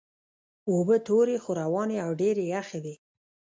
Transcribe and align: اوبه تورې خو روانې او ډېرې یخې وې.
اوبه 0.69 0.95
تورې 1.07 1.37
خو 1.43 1.51
روانې 1.61 1.97
او 2.05 2.11
ډېرې 2.21 2.43
یخې 2.53 2.79
وې. 2.83 2.95